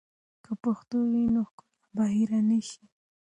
که 0.43 0.51
پښتو 0.63 0.97
وي، 1.11 1.23
نو 1.35 1.41
ښکلا 1.49 1.67
به 1.95 2.03
هېر 2.15 2.29
نه 2.49 2.59
سي. 2.69 2.83